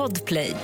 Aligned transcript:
Podplay. 0.00 0.56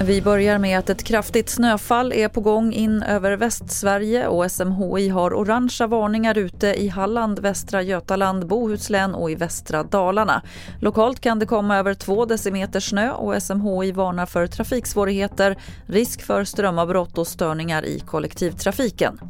Vi 0.00 0.22
börjar 0.22 0.58
med 0.58 0.78
att 0.78 0.90
ett 0.90 1.04
kraftigt 1.04 1.48
snöfall 1.48 2.12
är 2.12 2.28
på 2.28 2.40
gång 2.40 2.72
in 2.72 3.02
över 3.02 3.32
Västsverige 3.32 4.26
och 4.26 4.52
SMHI 4.52 5.08
har 5.08 5.34
orangea 5.34 5.86
varningar 5.86 6.38
ute 6.38 6.66
i 6.66 6.88
Halland, 6.88 7.38
Västra 7.38 7.82
Götaland, 7.82 8.46
Bohuslän 8.46 9.14
och 9.14 9.30
i 9.30 9.34
västra 9.34 9.82
Dalarna. 9.82 10.42
Lokalt 10.80 11.20
kan 11.20 11.38
det 11.38 11.46
komma 11.46 11.76
över 11.76 11.94
två 11.94 12.24
decimeter 12.24 12.80
snö 12.80 13.10
och 13.10 13.42
SMHI 13.42 13.92
varnar 13.92 14.26
för 14.26 14.46
trafiksvårigheter, 14.46 15.58
risk 15.86 16.22
för 16.22 16.44
strömavbrott 16.44 17.18
och 17.18 17.26
störningar 17.26 17.84
i 17.84 18.00
kollektivtrafiken. 18.00 19.20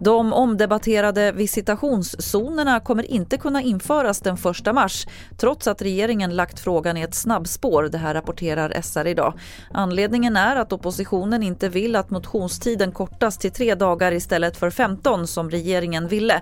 De 0.00 0.32
omdebatterade 0.32 1.32
visitationszonerna 1.32 2.80
kommer 2.80 3.10
inte 3.10 3.36
kunna 3.36 3.62
införas 3.62 4.20
den 4.20 4.34
1 4.66 4.74
mars 4.74 5.06
trots 5.36 5.66
att 5.66 5.82
regeringen 5.82 6.36
lagt 6.36 6.60
frågan 6.60 6.96
i 6.96 7.02
ett 7.02 7.14
snabbspår. 7.14 7.82
Det 7.82 7.98
här 7.98 8.14
rapporterar 8.14 8.80
SR 8.82 9.06
idag. 9.06 9.34
Anledningen 9.70 10.36
är 10.36 10.56
att 10.56 10.72
oppositionen 10.72 11.42
inte 11.42 11.68
vill 11.68 11.96
att 11.96 12.10
motionstiden 12.10 12.92
kortas 12.92 13.38
till 13.38 13.50
tre 13.50 13.74
dagar 13.74 14.12
istället 14.12 14.56
för 14.56 14.70
15 14.70 15.26
som 15.26 15.50
regeringen 15.50 16.08
ville. 16.08 16.40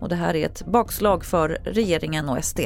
Och 0.00 0.08
det 0.08 0.16
här 0.16 0.36
är 0.36 0.46
ett 0.46 0.66
bakslag 0.66 1.24
för 1.24 1.58
regeringen 1.64 2.28
och 2.28 2.44
SD. 2.44 2.60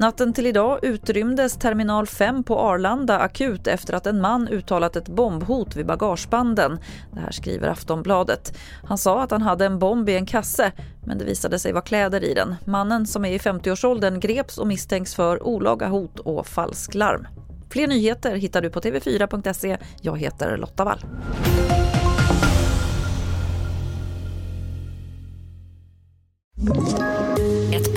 Natten 0.00 0.32
till 0.32 0.46
idag 0.46 0.78
utrymdes 0.82 1.56
terminal 1.56 2.06
5 2.06 2.44
på 2.44 2.58
Arlanda 2.58 3.18
akut 3.18 3.66
efter 3.66 3.94
att 3.94 4.06
en 4.06 4.20
man 4.20 4.48
uttalat 4.48 4.96
ett 4.96 5.08
bombhot 5.08 5.76
vid 5.76 5.86
bagagebanden. 5.86 6.78
Det 7.12 7.20
här 7.20 7.30
skriver 7.30 7.68
Aftonbladet. 7.68 8.58
Han 8.84 8.98
sa 8.98 9.22
att 9.22 9.30
han 9.30 9.42
hade 9.42 9.66
en 9.66 9.78
bomb 9.78 10.08
i 10.08 10.16
en 10.16 10.26
kasse, 10.26 10.72
men 11.06 11.18
det 11.18 11.24
visade 11.24 11.58
sig 11.58 11.72
vara 11.72 11.82
kläder 11.82 12.24
i 12.24 12.34
den. 12.34 12.54
Mannen 12.64 13.06
som 13.06 13.24
är 13.24 13.32
i 13.32 13.38
50-årsåldern 13.38 14.20
greps 14.20 14.58
och 14.58 14.66
misstänks 14.66 15.14
för 15.14 15.46
olaga 15.46 15.88
hot 15.88 16.18
och 16.18 16.46
falsklarm. 16.46 17.26
Fler 17.70 17.86
nyheter 17.86 18.36
hittar 18.36 18.62
du 18.62 18.70
på 18.70 18.80
tv4.se. 18.80 19.78
Jag 20.00 20.18
heter 20.18 20.56
Lotta 20.56 20.84
Wall 20.84 21.00